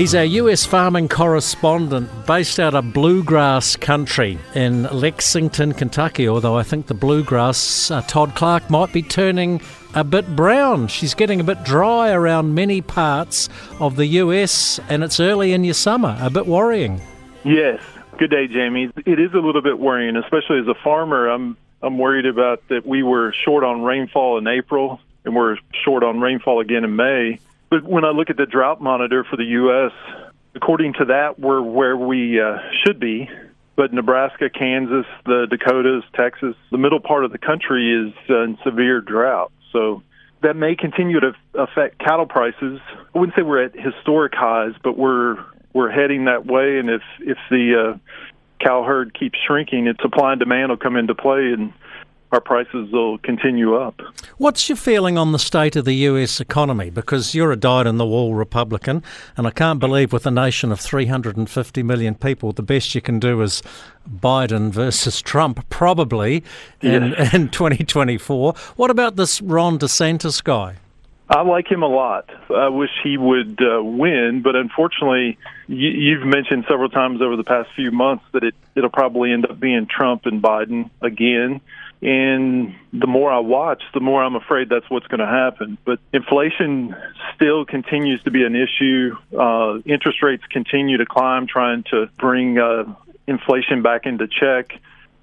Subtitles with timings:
[0.00, 6.26] He's our US farming correspondent based out of bluegrass country in Lexington, Kentucky.
[6.26, 9.60] Although I think the bluegrass, uh, Todd Clark, might be turning
[9.94, 10.88] a bit brown.
[10.88, 15.64] She's getting a bit dry around many parts of the US, and it's early in
[15.64, 16.16] your summer.
[16.22, 17.02] A bit worrying.
[17.44, 17.82] Yes.
[18.16, 18.90] Good day, Jamie.
[19.04, 21.28] It is a little bit worrying, especially as a farmer.
[21.28, 26.02] I'm I'm worried about that we were short on rainfall in April, and we're short
[26.02, 27.38] on rainfall again in May
[27.70, 29.92] but when I look at the drought monitor for the U.S.,
[30.54, 33.28] according to that, we're where we uh, should be.
[33.76, 38.58] But Nebraska, Kansas, the Dakotas, Texas, the middle part of the country is uh, in
[38.64, 39.52] severe drought.
[39.72, 40.02] So
[40.42, 42.80] that may continue to affect cattle prices.
[43.14, 45.36] I wouldn't say we're at historic highs, but we're
[45.72, 46.78] we're heading that way.
[46.78, 47.98] And if if the uh,
[48.64, 51.72] cow herd keeps shrinking, its supply and demand will come into play, and
[52.32, 54.00] our prices will continue up.
[54.38, 56.90] What's your feeling on the state of the US economy?
[56.90, 59.02] Because you're a dyed in the wool Republican,
[59.36, 63.18] and I can't believe with a nation of 350 million people, the best you can
[63.18, 63.62] do is
[64.08, 66.44] Biden versus Trump, probably
[66.80, 67.34] in, yes.
[67.34, 68.54] in 2024.
[68.76, 70.76] What about this Ron DeSantis guy?
[71.30, 72.28] I like him a lot.
[72.50, 77.44] I wish he would uh, win, but unfortunately, you, you've mentioned several times over the
[77.44, 81.60] past few months that it it'll probably end up being Trump and Biden again.
[82.02, 85.78] And the more I watch, the more I'm afraid that's what's going to happen.
[85.84, 86.96] But inflation
[87.36, 89.16] still continues to be an issue.
[89.38, 92.92] Uh, interest rates continue to climb, trying to bring uh,
[93.28, 94.72] inflation back into check.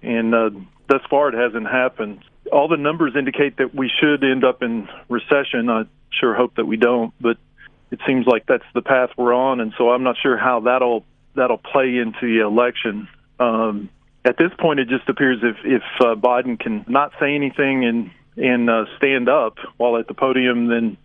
[0.00, 0.50] And uh,
[0.88, 2.24] thus far, it hasn't happened.
[2.52, 5.68] All the numbers indicate that we should end up in recession.
[5.70, 7.36] I sure hope that we don't, but
[7.90, 9.60] it seems like that's the path we're on.
[9.60, 13.08] And so I'm not sure how that'll that'll play into the election.
[13.38, 13.88] Um,
[14.24, 18.10] at this point, it just appears if if uh, Biden can not say anything and
[18.36, 20.96] and uh, stand up while at the podium, then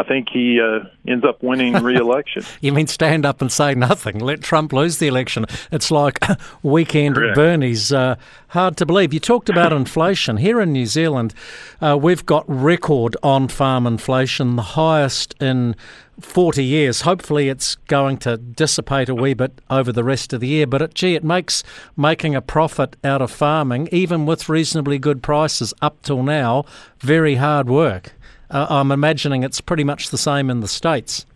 [0.00, 2.42] I think he uh, ends up winning re-election.
[2.62, 4.18] you mean stand up and say nothing?
[4.18, 5.44] Let Trump lose the election?
[5.70, 6.18] It's like
[6.62, 7.34] weekend Correct.
[7.34, 7.92] Bernie's.
[7.92, 8.16] Uh,
[8.48, 9.12] hard to believe.
[9.12, 11.34] You talked about inflation here in New Zealand.
[11.82, 15.76] Uh, we've got record on-farm inflation, the highest in
[16.18, 17.02] 40 years.
[17.02, 20.66] Hopefully, it's going to dissipate a wee bit over the rest of the year.
[20.66, 21.62] But it, gee, it makes
[21.94, 26.64] making a profit out of farming, even with reasonably good prices up till now,
[27.00, 28.14] very hard work.
[28.50, 31.26] Uh, I'm imagining it's pretty much the same in the States.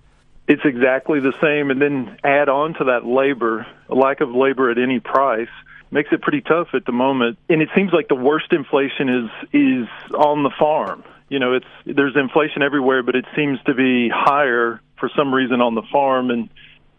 [0.46, 1.70] It's exactly the same.
[1.70, 5.48] And then add on to that labor, a lack of labor at any price
[5.90, 7.38] makes it pretty tough at the moment.
[7.48, 11.04] And it seems like the worst inflation is is on the farm.
[11.28, 15.60] You know, it's there's inflation everywhere, but it seems to be higher for some reason
[15.60, 16.50] on the farm and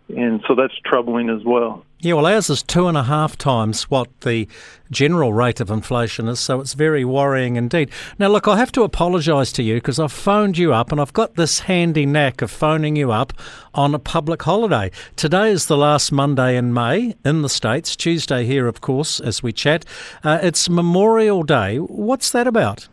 [0.07, 1.85] and so that's troubling as well.
[2.05, 4.47] Yeah, well, ours is two and a half times what the
[4.91, 7.89] general rate of inflation is, so it's very worrying indeed.
[8.19, 11.13] Now, look, I have to apologise to you because I've phoned you up and I've
[11.13, 13.33] got this handy knack of phoning you up
[13.73, 14.91] on a public holiday.
[15.15, 19.41] Today is the last Monday in May in the States, Tuesday here, of course, as
[19.41, 19.83] we chat.
[20.23, 21.77] Uh, it's Memorial Day.
[21.77, 22.87] What's that about?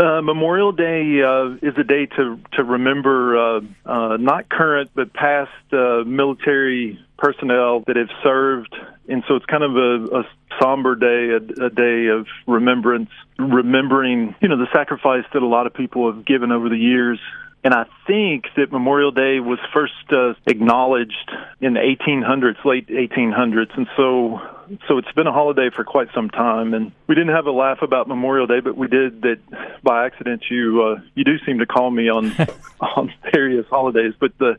[0.00, 5.12] Uh, Memorial Day uh, is a day to to remember uh, uh, not current but
[5.12, 8.74] past uh, military personnel that have served,
[9.10, 10.22] and so it's kind of a, a
[10.58, 15.66] somber day, a, a day of remembrance, remembering you know the sacrifice that a lot
[15.66, 17.18] of people have given over the years.
[17.62, 21.30] And I think that Memorial Day was first uh, acknowledged
[21.60, 24.40] in the 1800s, late 1800s, and so
[24.88, 26.74] so it's been a holiday for quite some time.
[26.74, 29.38] And we didn't have a laugh about Memorial Day, but we did that
[29.82, 30.44] by accident.
[30.50, 32.32] You uh, you do seem to call me on
[32.80, 34.58] on various holidays, but the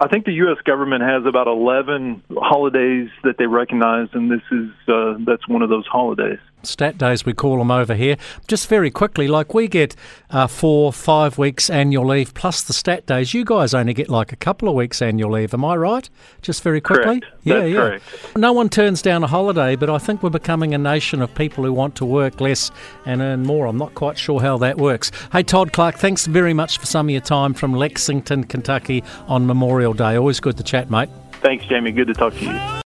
[0.00, 0.58] I think the U.S.
[0.64, 5.68] government has about 11 holidays that they recognize, and this is uh, that's one of
[5.68, 8.16] those holidays stat days we call them over here.
[8.46, 9.94] Just very quickly, like we get
[10.30, 13.34] uh, four, five weeks annual leave plus the stat days.
[13.34, 15.54] You guys only get like a couple of weeks annual leave.
[15.54, 16.08] Am I right?
[16.40, 17.20] Just very quickly.
[17.20, 17.42] Correct.
[17.44, 17.76] Yeah, That's yeah.
[17.76, 18.36] Correct.
[18.36, 21.64] No one turns down a holiday, but I think we're becoming a nation of people
[21.64, 22.70] who want to work less
[23.04, 23.66] and earn more.
[23.66, 25.10] I'm not quite sure how that works.
[25.32, 27.74] Hey, Todd Clark, thanks very much for some of your time from
[28.12, 30.16] Lexington, Kentucky on Memorial Day.
[30.16, 31.08] Always good to chat, mate.
[31.40, 31.92] Thanks, Jamie.
[31.92, 32.72] Good to talk to you.